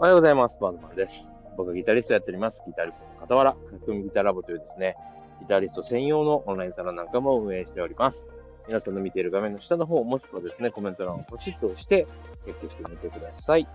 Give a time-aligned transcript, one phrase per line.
[0.00, 0.56] おはようございます。
[0.58, 1.30] バードマンです。
[1.58, 2.62] 僕はギタリストやっております。
[2.66, 4.96] ギタリストの傍ら、書き込みギターラボというですね、
[5.40, 8.26] ギタリスト専用のオンラインサロンなんかも運営しております。
[8.66, 12.06] 皆さんの見ている画面の下の方、もしくはですね、コメント欄をポチッと押して、
[12.46, 13.68] チェックしてみてください。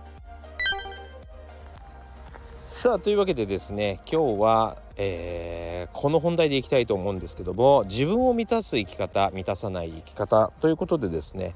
[2.62, 11.54] さあ、というわけでですね、今日は、えーこの本題でいきたいと思うんですけども、自分を満たす生き方、満たさない生き方ということでですね、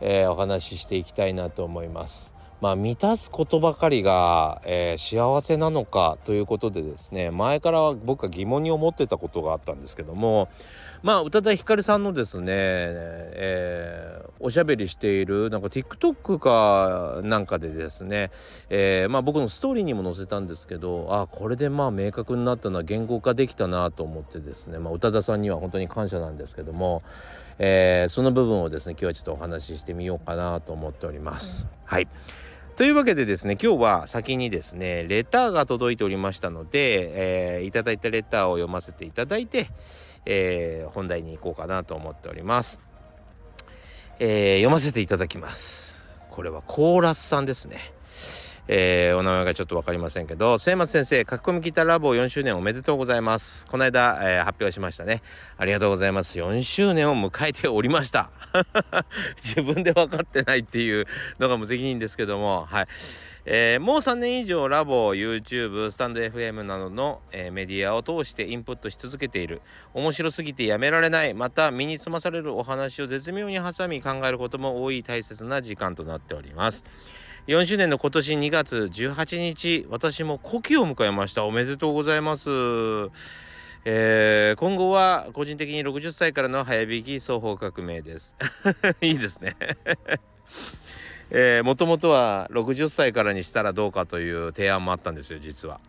[0.00, 2.33] えーお話ししていきたいなと思います。
[2.60, 10.48] まあ、満たすことばかりが、えー幸せなのかということでですね前から僕は疑問に思ってたことがあったんですけども
[11.02, 18.30] まあ宇多田ヒカルさんのですね、えーおしゃべりしているなんか TikTok かなんかでですね、
[18.68, 27.02] えーまあ、僕のストーリーにも載せたんですけどあこれでまあ明確になったな言語化できたなと思ってですね、まあ、宇多田さんには本当に感謝なんですけども、
[27.58, 31.68] えーその部分をですね今日はちょっとお話ししてみようかなと思っております。
[31.84, 32.08] はい。
[32.76, 39.68] というわけでですね今日は先にですねレターが届いておりましたので、えーいただいたレターを読ませていただいて、
[40.26, 42.80] えー本題に行こうかなと思っております、
[44.18, 46.04] えー読ませていただきます。
[46.30, 47.78] これはコーラスさんですね。
[48.66, 53.66] えーお名前がちょっと分かりませんけど末松先生書き込みギターラボ4周年おめでとうございます。
[53.66, 55.22] この間、えー発表しましたね。
[55.58, 56.38] ありがとうございます。
[56.38, 58.30] 4周年を迎えておりました。
[59.36, 61.06] 自分で分かってないっていう
[61.38, 62.86] のが無責任ですけどもはい。
[63.46, 69.60] えーもう3年以上ラボ YouTube スタンド FM などの、えーメディアを通してインプットし続けている。
[69.92, 71.34] 面白すぎてやめられない。
[71.34, 76.84] また身につまされるお話を絶妙に挟み考えることも多い大切な時間となっております。
[77.46, 81.44] 4周年の今年2月18日私も古希を迎えました。
[81.44, 82.48] おめでとうございます。
[83.84, 88.34] えー今後は個人的に60歳からの早引き双方革命です。
[89.02, 89.56] いいですね。
[91.30, 95.80] えー、もともとは60歳からにしたらどうかという提案もあったんですよ実は。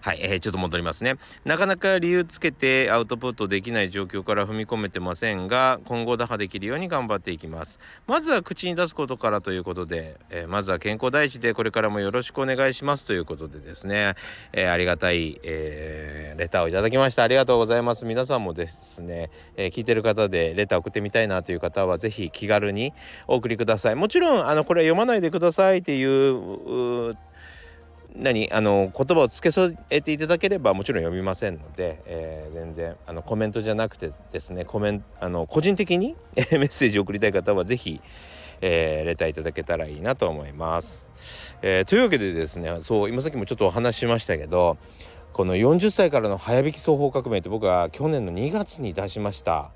[0.00, 1.16] はい、えーちょっと戻りますね。
[1.44, 7.80] なかなか理由つけてアウトプットできない状況から踏み込めてませんが、今後打破できるように頑張っていきます。
[8.06, 14.14] まずは口に出すことからということで、えーまずは健康第一でこれからもよろしくお願いしますということでですね、
[14.52, 17.24] えーありがたい、えーレターをいただきました。
[17.24, 18.04] ありがとうございます。
[18.04, 22.92] 皆さんもですね、え聞いてる方でレター送ってみたいなという方はぜひ気軽に
[23.26, 23.96] お送りください。
[23.96, 27.16] もちろん、あの、これは読まないでくださいっていうう
[28.18, 38.00] 何あの言葉を付け添えていただければもちろん読みませんので、えー全然あのコメントじゃなくてですねコメンあの個人的に メッセージを送りたい方はぜひ、
[38.60, 41.10] えーレターいただけたらいいなと思います。
[41.62, 44.76] えーというわけでですねそう今さっきもちょっとお話ししましたけど
[45.32, 49.70] この40歳からの早引き双方革命って僕は去年の2月に出しました。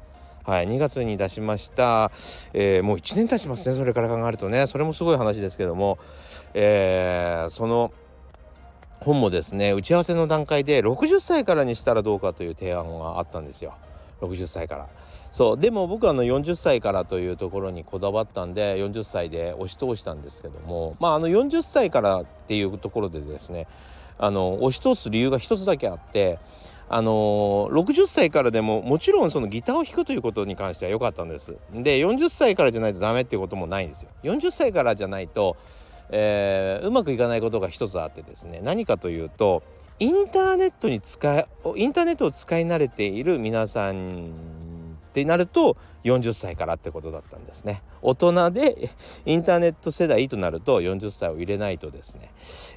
[0.45, 2.11] はい、2月に出しました、
[2.53, 5.99] えーもう1年経ちますねそれから考えるとねそれもすごい話ですけども、
[6.53, 7.93] えーその
[9.03, 13.75] 本もですね打ち合わせの段階で60歳からにしたらどうかという提案があったんですよ。
[14.21, 14.87] 60歳から。
[15.33, 15.59] そう。
[15.59, 20.97] でも僕はあの40歳からというところにこだわったんで40歳で押し通したんですけども。
[21.01, 23.67] まああの40歳からっていうところでですね
[24.19, 26.39] あの押し通す理由が一つだけあって
[26.89, 31.57] あの60歳からでももちろんそのギターを弾くということに関しては良かったんです。
[31.73, 34.11] で40歳からじゃないとダメっていうこともないんですよ。
[34.25, 35.57] 40歳からじゃないと
[36.13, 39.63] えーうまくいかないことが一つあってですね何かというと
[39.99, 41.47] インターネットに使い
[41.77, 44.31] インターネットを使い慣れている皆さん
[45.13, 47.83] ってなると40歳からってことだったんですね。
[48.01, 48.91] 大人で
[49.27, 52.31] インターネット世代となると40歳を入れないとですね、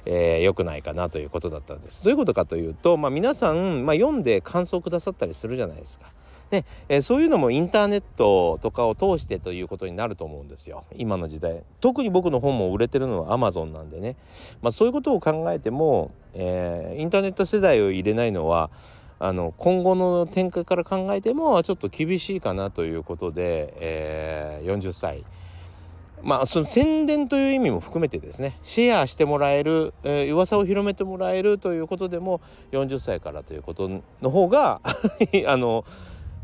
[0.04, 2.04] えー良くないかなということだったんです。
[2.04, 6.06] どういうことかというと、まあ、皆さん、まあ、読んで感想くださったりするじゃないですか。
[6.50, 10.84] で、えーそういうのもインターネットとかを通してということになると思うんですよ。
[10.96, 11.62] 今の時代。
[11.80, 14.16] 特に僕の本も売れてるのは Amazon なんでね、
[14.62, 18.70] まあ、そういうことを考えても、えーインターネット世代を入れないのは
[19.18, 25.24] あの今後の展開から考えてもちょっと厳しいかなということで、えー40歳
[26.22, 28.58] まあその宣伝という意味も含めてですね。
[28.62, 32.40] シェアしてもらえる、えー噂を広めてもらえるということでも
[32.72, 33.90] 40歳からということ
[34.22, 34.80] の方が
[35.46, 35.84] あの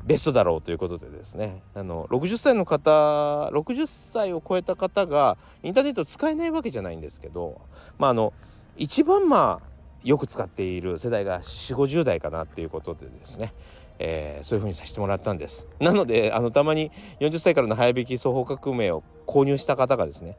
[0.04, 1.62] ベストだろうということでですね。
[1.74, 7.60] あの60歳の方60歳を超えた方がインターネット使えないわけじゃないんですけど
[7.98, 8.32] まああの
[8.76, 9.72] 一番まあ
[10.02, 13.52] よく使っている世代が4 5 0代かなっていうことでですね、
[14.00, 15.68] えーそういうふうにさせてもらったんです。
[15.78, 16.90] なのであのたまに
[17.20, 20.36] 40歳からの早引き双方革命を購入した方がですね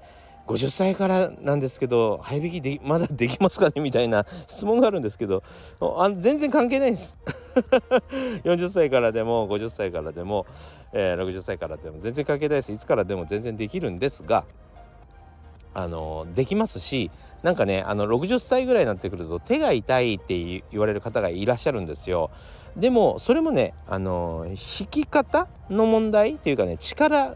[0.48, 3.82] 50歳からなんですけど早引きでまだできますかね？
[3.82, 5.42] みたいな質問があるんですけど
[5.80, 7.18] あ全然関係ないです。
[8.44, 10.46] 40歳からでも50歳からでも、
[10.92, 14.46] えー60歳からでも全然関係ないですいつからでも全然できるんですが
[15.74, 17.10] あのできますし
[17.42, 22.32] なんかねあの60歳ぐらいになってくると手が痛いって言われる方がいらっしゃるんですよ。
[22.78, 27.36] でもそれもねあの引き方の問題っていうかね力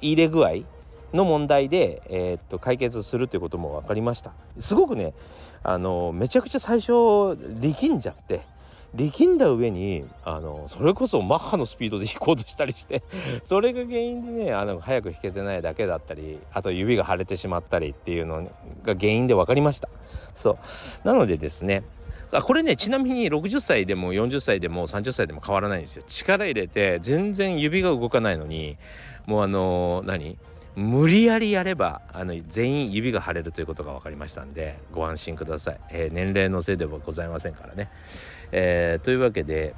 [0.00, 0.64] 入れ具合
[1.14, 5.14] の問題で、えー、っと解決するということも分かりましたすごくね
[5.62, 8.42] あのめちゃくちゃ最初力んじゃって
[8.94, 13.02] 力んだ上にあのそれこそマッハのスピードで弾こうとしたりして
[13.42, 18.44] それが原因でねあの早く弾けてないだけだったりあと指が腫れてしまったりっていうの
[18.84, 19.88] が原因で分かりました。
[20.34, 20.58] そ
[21.04, 21.06] う。
[21.06, 21.82] なのでですね
[22.32, 26.04] あこれねちなみに60歳でも40歳でも30歳でも変わらないんですよ。
[26.06, 28.76] 力入れて全然指が動かないのに
[29.26, 30.38] もうあの何？
[30.76, 37.90] 無理やりやればあの全員指が腫れるということが分かりましたんでご安心ください、えー、年齢のせいではございませんからね、
[38.56, 39.74] えー、というわけで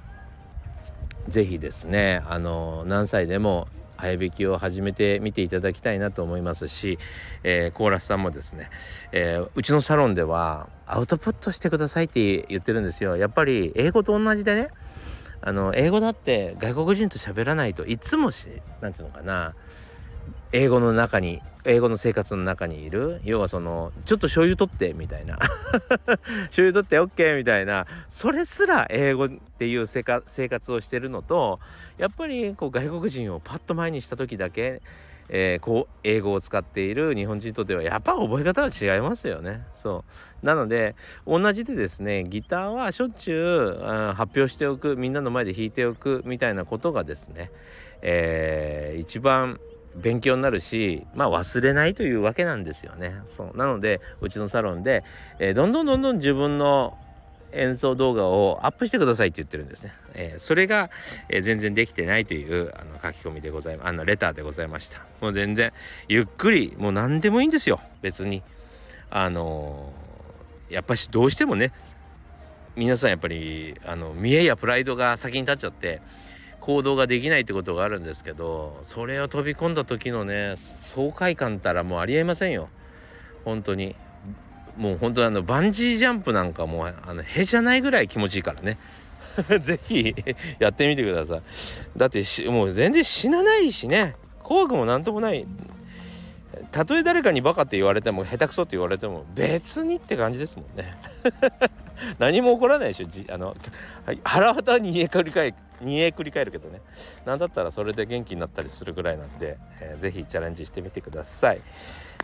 [1.29, 6.99] 是非ですねあの何歳でも早弾きを始めてみていただきたいなと思いますし、
[7.43, 8.69] えー、コーラスさんもですね、
[9.13, 13.17] えー、うちのサロンではアウトプットしてくださいって言ってるんですよ。
[13.17, 14.69] やっぱり英語と同じでね
[15.41, 18.47] あの英語だって外国人と喋らないといつもし
[18.83, 19.55] 何て言うのかな
[20.57, 23.21] 英語の中に英語の生活の中にいる。
[23.25, 25.37] 要はそのちょっと醤油取ってみたいな。
[26.49, 27.87] 醤油取って OK みたいな。
[28.09, 31.61] それすら英語っていう生活をしてるのと
[31.99, 34.81] やっぱりこう外国人をパッと前にした時だけ、
[35.29, 39.67] えー、こう英語を使っている日本人とではやっぱ覚え方が違いますよね。
[39.75, 40.05] そ
[40.43, 40.47] う。
[40.47, 40.95] なので
[41.27, 47.51] 同じでですねギターはしょっちゅう、発表しておくみんなの前で弾いておくみたいなことがですね、
[48.01, 49.61] えー、一番
[49.97, 53.15] 勉強になるしまあ忘れないというわけなんですよね。
[53.25, 55.05] そうなのでうちのサロンで、
[55.39, 56.97] えー、どんどんどんどん自分の
[57.53, 59.93] 演奏動画をアップしてくださいって言ってるんですね。
[60.15, 60.91] えー、それが、
[61.29, 65.01] えー、全然できてないというあの書き込みでございますあのレターでございました。
[65.21, 65.73] もう全然
[66.09, 68.43] ゆっくりもう何でもいいんですよ別に。
[69.09, 69.93] あの
[70.69, 71.73] やっぱしどうしてもね
[72.75, 76.03] 皆さんやっぱりあの見栄やプライドが先に立っちゃって
[76.67, 82.69] 行動ができないってことがあるんですけどそれを飛び込んだ時のね爽快感ったらもうありえませんよ。
[83.45, 83.95] 本当に。
[84.77, 88.79] もう本当あのバンジージャンプなんかもうあのへじゃないぐらい気持ちいいからね。
[89.61, 90.15] 是非
[90.59, 91.43] やってみてください。
[91.97, 94.17] だってもう全然死なないしね。
[94.43, 95.47] 怖くもなんともない。
[96.71, 100.97] たとえ誰かにバカって言われても下手くそって言われても別にって感じですもんね。
[102.19, 103.07] 何も起こらないでしょ。
[103.07, 103.57] じあの
[104.23, 106.81] 腹渡に煮え繰り返煮え繰り返るけどね。
[107.25, 111.61] 何だったらそれで元気になったりするぐらいなんで、えー、ぜひチャレンジしてみてください。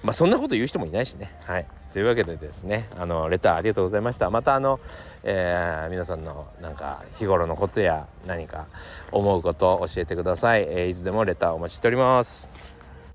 [0.02, 1.34] まあそんなこと言う人もいないしね。
[1.44, 1.66] はい。
[1.92, 4.30] というわけでですねあのレターありがとうございました。
[4.30, 4.80] またあの、
[5.22, 8.66] えー、皆さんのなんか日頃のことや何か
[9.10, 12.50] 思うことを教えてください、えー、いつでもレターお待ちしております。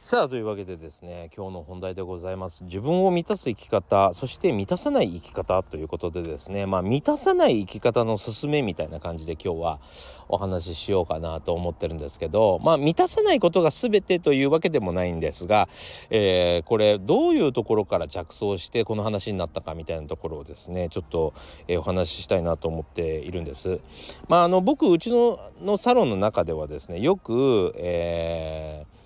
[0.00, 9.80] さあというわけでですね今日の本題でございます自分を満たす生き方そして満たさない生き方ということでですねまあ満たさない生き方の勧めみたいな感じで今日は
[10.28, 15.68] お話ししようかなと思ってるんですけどまあ満たさないことが全てというわけでもないんですが、
[16.10, 21.34] えー、これどういうところから着想してこの話になったかみたいなところをですねちょっと、
[21.66, 23.80] え、お話ししたいなと思っているんです。
[24.28, 28.97] まああの僕うちののサロンの中ではですねよく、えー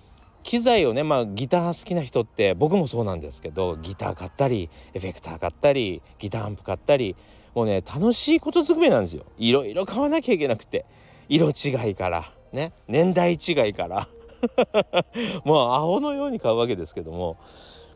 [0.43, 7.15] 機材をねまあギター好きな人って僕もそうなんですけどギター買ったりエフェクター買ったりギターアンプ買ったり
[7.55, 9.25] もうね楽しいことずくめなんですよ。
[9.37, 10.85] いろいろ買わなきゃいけなくて。
[11.29, 14.07] 色違いからね年代違いから。
[15.45, 17.37] もうアホのように買うわけですけども。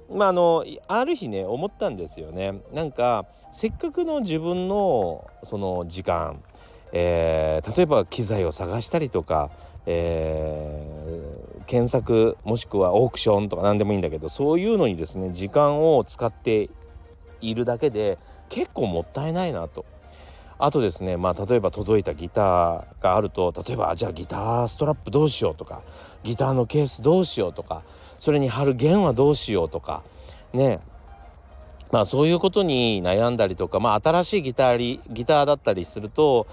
[0.10, 2.62] まああのある日ね思ったんですよね。
[2.74, 6.42] なんかせっかくの自分のその時間
[6.94, 9.50] えー、例えば機材を探したりとか
[9.90, 10.97] えー、
[11.68, 16.70] 検索もしくはオークションとか何でもいいんだけどそういうのにですね時間を使って
[17.42, 18.18] いるだけで
[18.50, 19.86] 結構もったいないなと。
[20.60, 25.84] あとですねまあ例えば届いたギターがあると例えばじゃあギターストラップどうしようとか
[26.24, 27.84] ギターのケースどうしようとか
[28.18, 30.04] それに貼る弦はどうしようとか
[30.54, 30.80] ね
[31.92, 36.48] まあそういうことに悩んだりとか、まあ新しいギターギターだったりすると、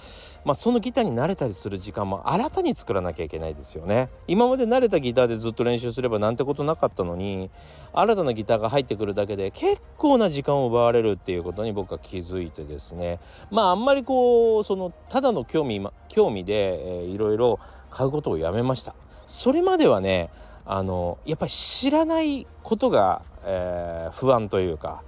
[0.45, 4.11] まあそのギターに慣れたりする時間も新たに作らなきゃいけないですよね。
[4.29, 7.50] 今まで慣れたギターでずっと練習すればなんてことなかったのに、
[7.93, 13.21] 新たなギターが入ってくるだけで結構な時間を奪われるっていうことに僕は気づいてですね。
[13.50, 17.59] まああんまりこう、そのただの興味、興味で、えー、いろいろ
[17.91, 18.95] 買うことをやめました。
[19.26, 20.31] それまではね
[20.67, 25.03] あのやっぱり知らないことが、えー、不安というか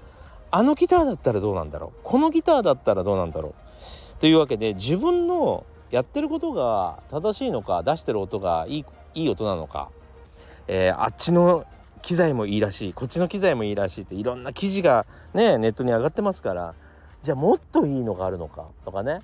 [0.51, 2.01] あのギターだったらどうなんだろう？
[2.03, 4.21] このギターだったらどうなんだろう？
[4.21, 8.85] というわけで自分のやってることが正しいのか出してる音がいい
[9.15, 9.91] いい音なのか、
[10.69, 11.65] えー、あっちの
[12.03, 12.93] 機材もいいらしい。
[12.93, 16.75] こっちの機材もいいらしいっていろんな記事がねネットに上がってますから。
[17.23, 18.67] じゃあもっといいのがあるのか？
[18.85, 19.21] とかね。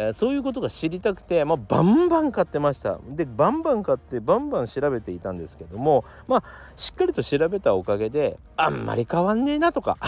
[0.00, 3.00] えー、そういうことが知りたくて、まあ、バンバン買ってました。
[3.08, 6.44] でバンバン買ってバンバン調べていたんですけどもまあ
[6.76, 9.98] しっかりと調べたおかげであんまり変わんねえなとか。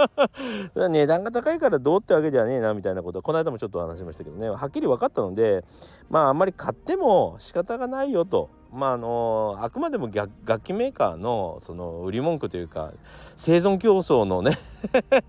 [0.74, 3.20] 値段が高いからどうってわけじゃねえなみたいなこと。
[3.20, 4.48] この間もちょっと話しましたけどね。
[4.48, 5.64] はっきり分かったので
[6.08, 8.59] まああんまり買っても仕方がないよと。
[8.72, 12.92] まああのあくまでも楽器メーカーのその売り文句というか
[13.36, 14.58] 生存競争のね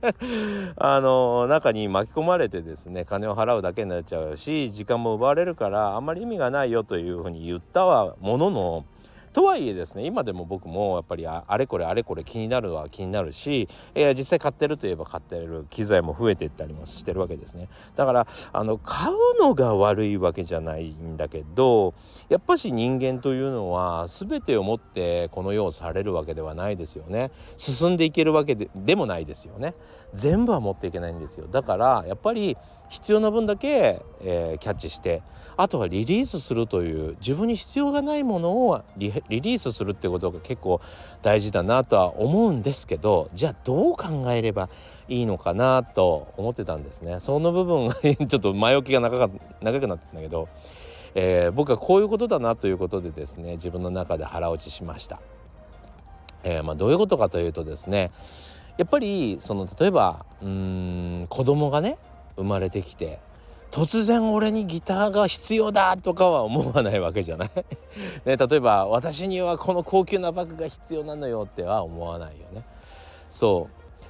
[0.77, 8.85] あの中に巻き込まれてですね金を払うだけになっちゃうし時間も奪われるからあんまり意味がないよというふうに言ったはものの
[9.33, 17.69] とはいえですね今でも僕もやっぱりあれこれあれこれ気になるは気になるし、えー、実際買ってるといえば買ってる機材も増えていったりもしてるわけですね。
[17.95, 21.93] だからあの買うのが悪いわけじゃないんだけど
[22.29, 27.31] やっぱし人間というのは全てをもってこの世をされるわけではないですよね。
[27.57, 29.73] 進んでいけるわけででもないですよね。
[30.13, 31.47] 全部は持っていけないんですよ。
[31.47, 32.57] だからやっぱり
[32.91, 35.23] 必要な分だけ、えー、キャッチして
[35.55, 40.81] あとはリリースするという自分に必要がないものをリリースするってことが結構
[41.21, 44.69] 大事だなとは思うんですけどじゃあどう考えれば
[45.07, 50.49] いいのかなと思ってたんですねその部分が ちょっと前置きが長か長くなってたんだけど、
[51.15, 55.21] えー、僕はこういうことだなということでですね自分の中で腹落ちしました。
[56.43, 58.11] えー、まあ、どういうことかというとですね
[58.77, 61.97] やっぱりその例えばうーん子供がね
[62.35, 63.19] 生まれてきて
[63.71, 67.51] 突然俺にギターが必要だとかは思わないわけじゃない？
[68.25, 72.65] ね、例えば私にはこの高級なバッグが必要なのよっては思わないよね。
[73.29, 73.69] そ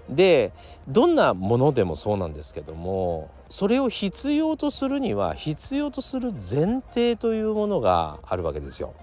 [0.10, 0.52] うで
[0.88, 8.94] どんなものでもそうなんですけどもそれを必要とするには必要とする前提というものがあるわけですよ。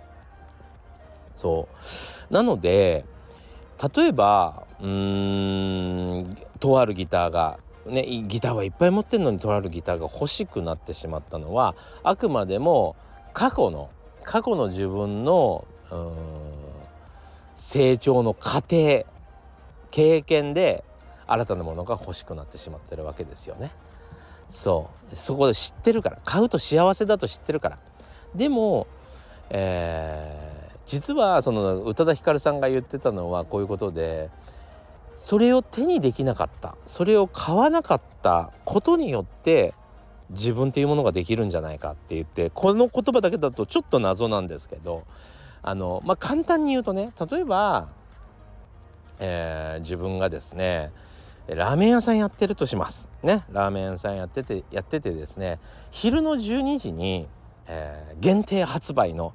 [1.36, 1.68] そ
[2.30, 3.04] うなので
[3.94, 7.58] 例えばうんとあるギターが
[7.88, 12.96] ねギターはいっぱい持ってるのにとあるギターが欲しくなってしまったのはあくまでも
[13.32, 13.90] 過去の
[14.24, 15.66] 過去の自分の
[17.54, 19.04] 成長の過程
[19.90, 20.84] 経験で
[21.26, 23.70] 新たなものが欲しくなってしまってるわけですよね。
[24.48, 27.78] そうそこで知ってるから買うと幸せだと知ってるから
[28.34, 28.86] でも、
[29.50, 34.30] えー、実はその宇多田ヒカルさんが言ってたのはこういうことで
[35.18, 36.76] それを手にできなかった。
[36.86, 39.74] それを買わなかったことによって
[40.30, 45.04] 自分っていうものができるんじゃないかって言ってこの言葉だけだとちょっと謎なんですけど
[45.60, 47.90] あのまあ簡単に言うとね例えば、
[49.18, 50.92] えー、自分がですね
[51.48, 53.08] ラーメン屋さんやってるとします。
[53.22, 53.44] ね。
[53.50, 55.58] ラーメン屋さんやっててやっててですね
[55.90, 57.26] 昼の12時に、
[57.66, 59.34] えー、限定発売の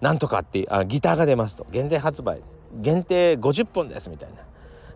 [0.00, 1.66] なんとかってあギターが出ますと。
[1.72, 2.40] 限定発売。
[2.76, 4.36] 限定50本ですみたいな。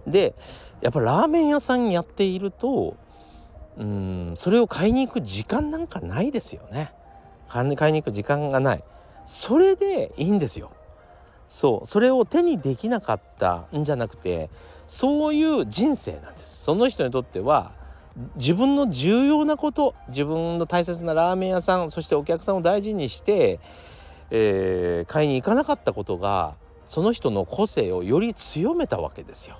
[0.06, 0.34] で
[0.80, 2.96] やっぱラーメン屋さんやっていると
[3.76, 6.92] うんそれを買いに行く時間なんかないですよね。
[7.48, 8.84] 買いに行く時間がない。
[9.24, 10.70] それでいいんですよ。
[11.46, 11.86] そう。
[11.86, 14.50] それを手にできなかったんじゃなくて
[14.86, 16.64] そういう人生なんです。
[16.64, 17.72] その人にとっては
[18.36, 23.60] 自分の重要なこと自分の大切なラーメン屋さんそしてお客さんを大事にして、
[24.30, 29.58] えー、買いに行かなかったことがその人の個性をより強めたわけですよ。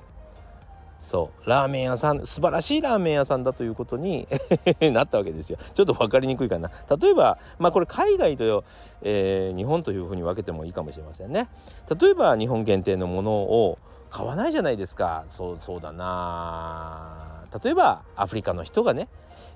[0.99, 1.49] そう。
[1.49, 4.27] ラーメン屋さん素晴らしいラーメン屋さんだということに
[4.93, 5.59] なったわけですよ。
[5.75, 6.71] ちょっと分かりにくいかな。
[7.01, 8.65] 例えばまあこれ海外と、
[9.03, 11.49] えー、日本というふうに分けてもいいかもしれませんね。
[12.01, 13.79] 例えば日本限定のものを
[14.11, 15.25] 買わないじゃないですか。
[15.29, 17.45] そうそうだな。
[17.63, 19.09] 例えばアフリカの人がね、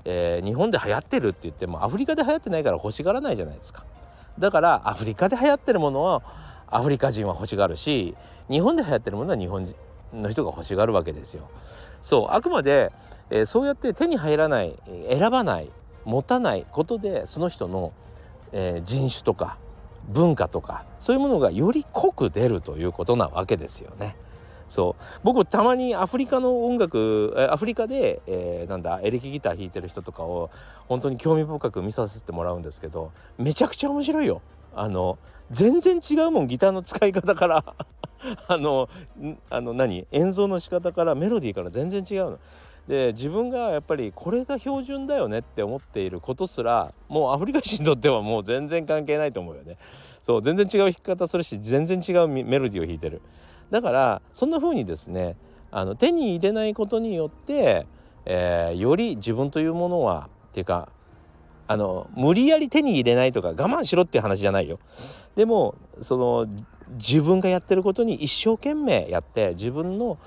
[0.05, 3.85] えー、日本で流行ってるって言ってもアフリカで流行ってないから欲しがらないじゃないですか。
[4.39, 6.23] だからアフリカで流行ってるものは
[6.71, 8.15] アフリカ人は欲しがるし
[8.51, 9.75] 日本で流行ってるものは日本人
[10.13, 11.49] の人が欲しがるわけですよ。
[12.01, 12.93] そうあくまで、
[13.31, 14.77] えー、そうやって手に入らない
[15.09, 15.71] 選ばない
[16.05, 17.93] 持たないことでその人の、
[18.53, 19.57] えー、人種とか
[20.09, 24.17] 文化とかそういうものがより濃く出るということなわけですよね。
[24.69, 30.51] そう僕たまにアフリカの音楽アフリカで、えー、なんだエレキギター弾いてる人とかを
[30.89, 34.41] 本当に興味深く見させてもらうんですけどめちゃくちゃ面白いよ。
[34.75, 35.19] あの
[35.51, 37.63] 全然違うもんギターの使い方から
[38.49, 38.89] あの
[39.51, 40.07] あの何？
[40.13, 42.39] 演奏の仕方からメロディーから全然違うの。
[42.89, 49.77] で自分がやっぱりこれが標準だよねって思っていることすらもうアフリカ人にとってはもう全然関係ないと思うよね。
[50.21, 53.23] そう全然違う弾き方するし全然違うメロディーを弾いてる。
[53.71, 55.37] だからそんな風にですね
[55.71, 57.87] あの手に入れないことによって、
[58.25, 60.89] えー、より自分というものはっていうか
[61.69, 64.79] あの無理やり手に入れないとか我慢しろっていう話じゃないよ。
[65.35, 66.47] でもその
[66.91, 70.19] 自分がやってることに一生懸命やって自分の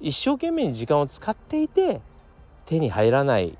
[0.00, 2.00] 一生懸命に時間を使っていて
[2.66, 3.56] 手に入らない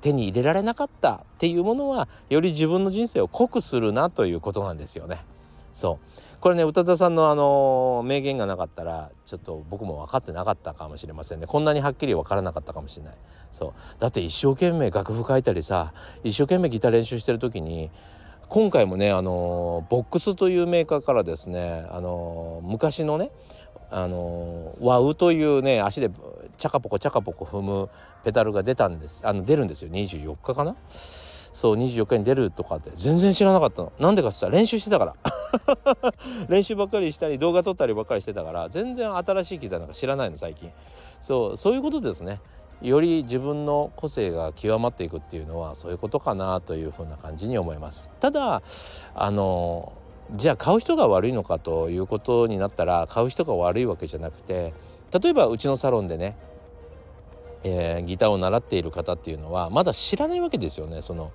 [0.00, 5.24] 手に入れられなかったっていうものはより自分の人生を濃くするなということなんですよね。
[5.72, 6.40] そう。
[6.40, 11.46] これね宇多田さんのあの名言がなかったらちょっと僕も分かってなかったかもしれませんね。
[11.46, 13.14] こんなにはっきり分からなかったかもしれない。
[13.52, 13.72] そう。
[14.00, 15.92] だって一生懸命楽譜書いたりさ
[16.24, 17.90] 一生懸命ギター練習してる時に
[18.50, 23.30] 今回もねあのボックスというメーカーからですねあの昔のね
[23.92, 26.10] あのワウというね足で
[26.56, 27.88] チャカポコチャカポコ踏む
[28.24, 29.22] ペダルが出たんです。
[29.24, 29.90] あの出るんですよ。
[29.90, 30.74] 24日かな？
[30.90, 32.90] そう24日に出るとかって。
[32.96, 33.92] 全然知らなかったの。
[34.00, 35.14] なんでかって言ったら練習してたから。
[36.50, 40.72] 練習ばっかりしたり動画撮ったりばっかりしてたから全然新しい機材なんか知らないの最近。
[41.20, 42.40] そうそういうことですね。
[42.82, 48.10] より自分の個性が極まっていくっていうのはそういうことかなというふうな感じに思います。
[48.20, 48.62] ただ
[49.14, 49.92] あの
[50.36, 54.72] じゃあ買う人が悪いのかということになったら買う人が悪いわけじゃなくて
[55.12, 56.36] 例えばうちのサロンでね、
[57.64, 61.02] えー、ギターを習っている方っていうのはまだ知らないわけですよね。
[61.02, 61.32] その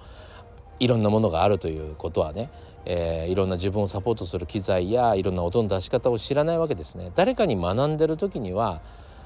[0.79, 2.49] いろんなものがあるということはね、
[2.85, 7.11] えー、いろんな自分をサポートする機材やいろんな音の出し方を知らないわけですね。
[7.15, 8.81] 誰かに学んでる時には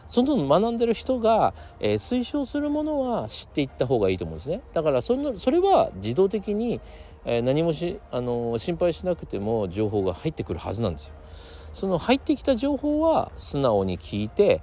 [0.10, 4.62] その学んでる人が、えー、推奨するものは知っていった方がいいと思うんですね。
[4.74, 6.82] だからそのそれは自動的に、
[7.26, 11.14] えー、何もし、あのー、心配しなくても情報が入ってくるはずなんですよ。
[11.74, 14.62] その入ってきた情報は素直に聞いて、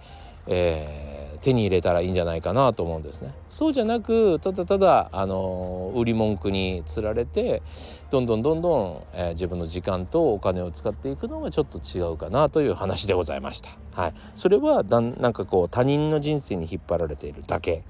[0.49, 3.33] えー、手に入れたらいいんじゃないかなと思うんですね。
[3.49, 7.63] そうじゃなくただただ、あの売り文句につられて
[8.11, 13.71] どんどんどんどん、えー、自分の時間とお金を使っていくのがちょっと違うかなという話でございました。
[13.93, 17.85] はい、それはだなんかこう他人の人生に引っ張られているだけ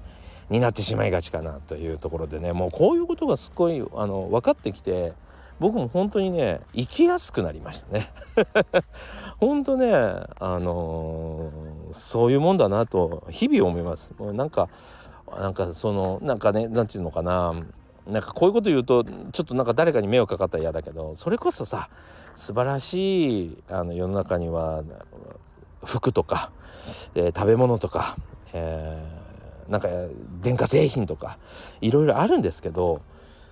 [0.49, 5.13] になってしまいがちかなというところでねもうこういうことがすごいあの分かってきて
[5.59, 8.07] 僕も本当にね生きやすくなりましたね
[9.39, 14.13] 本当ねあのー、そういうもんだなと日々思います。
[14.17, 14.69] もうなんか
[15.39, 17.53] なんかそのなんかね何て言うのかな。
[18.07, 21.89] なんかこういうこと言うとちょっとなんか誰かに迷惑かかったら嫌だけどそれこそさ
[22.35, 24.83] 素晴らしいあの世の中には
[25.83, 26.51] 服とか、
[27.15, 28.15] えー、食べ物とか、
[28.53, 29.89] えー、なんか
[30.41, 31.37] 電化製品とか
[31.81, 33.01] いろいろあるんですけど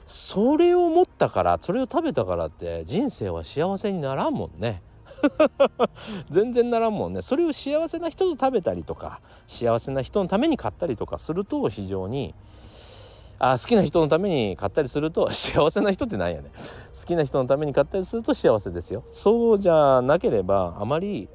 [0.05, 4.81] それを持ったからそれを食べたからって人生は幸せにならんもんね。
[6.29, 7.21] 全然ならんもんね。
[7.21, 12.33] それを幸せな人と食べたりとか幸せな人のために買ったりとかすると非常に
[13.37, 16.49] あ好きな人のために買ったりすると 幸せな人ってなんやね
[16.99, 19.03] 好きな人のために買ったりすると幸せですよ。
[19.11, 21.27] そうじゃなければあまり、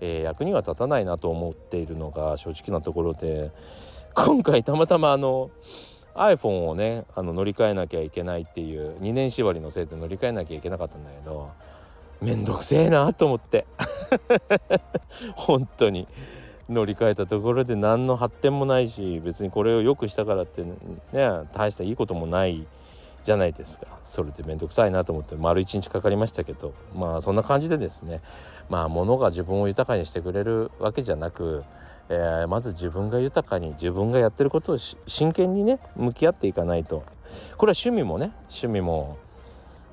[0.00, 3.50] えー、役には立たないなと思っているのが正直なところで
[4.14, 5.50] 今回たまたまあの
[6.14, 11.50] iPhone をねあの乗り換えなきゃいけないっていう2年縛りのせいで乗り換えなきゃいけなかったんだけど
[12.22, 13.66] めんどくせえなと思って。
[15.36, 16.08] 本当に。
[16.68, 20.72] 乗り換えたところで何の発展もないし別にこれを良くしたからってね
[21.52, 22.66] 大したいいこともない
[23.24, 23.86] じゃないですか。
[24.04, 25.34] それで面倒くさいなと思って。
[25.36, 26.72] 丸一日かかりましたけど。
[26.94, 28.22] まあそんな感じでですね。
[28.70, 31.64] まあ物が自分を豊かにしてくれるわけじゃなく
[32.08, 37.04] えー、まず自分が豊かに自分がやってることを真剣にね向き合っていかないと。
[37.56, 39.16] これは趣味もね趣味も、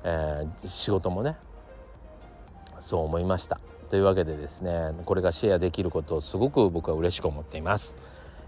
[0.04, 1.36] えー、仕事もね
[2.80, 7.98] そう思いましたというわけでですねこれがシェアできることをすごく僕は嬉しく思っています。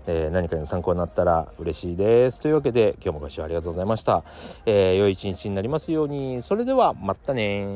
[0.07, 2.41] えー、何かの参考になったら嬉しいです。
[2.41, 4.25] というわけで今日もご視聴ありがとうございました。
[4.67, 6.43] えー、良い一日になりますように。
[6.43, 7.67] それではまたね